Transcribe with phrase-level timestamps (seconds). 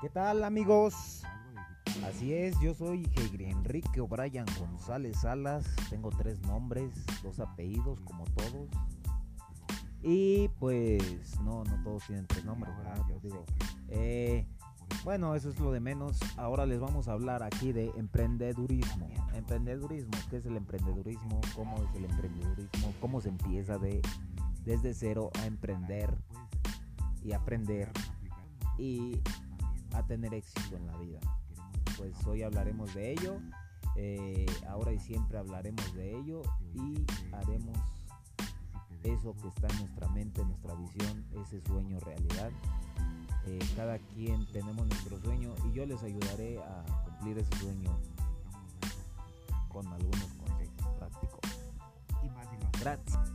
[0.00, 1.22] ¿Qué tal amigos?
[2.06, 3.06] Así es, yo soy
[3.38, 6.90] Enrique O'Brien González Salas, tengo tres nombres,
[7.22, 8.70] dos apellidos como todos.
[10.02, 13.02] Y pues no, no todos tienen tres nombres, ¿verdad?
[13.08, 13.44] Pues digo,
[13.88, 14.46] eh,
[15.04, 16.18] bueno, eso es lo de menos.
[16.38, 19.10] Ahora les vamos a hablar aquí de emprendedurismo.
[19.34, 21.42] Emprendedurismo, ¿qué es el emprendedurismo?
[21.54, 22.94] ¿Cómo es el emprendedurismo?
[23.02, 24.00] ¿Cómo se empieza de
[24.64, 26.10] desde cero a emprender
[27.22, 27.90] y aprender
[28.78, 29.20] y
[29.94, 31.20] a tener éxito en la vida?
[31.96, 33.40] Pues hoy hablaremos de ello.
[33.96, 36.42] Eh, ahora y siempre hablaremos de ello
[36.74, 37.04] y
[37.34, 37.76] haremos
[39.02, 42.50] eso que está en nuestra mente, nuestra visión, ese sueño realidad.
[43.46, 47.90] Eh, cada quien tenemos nuestro sueño y yo les ayudaré a cumplir ese sueño
[49.68, 51.40] con algunos consejos prácticos.
[52.80, 53.29] Gracias.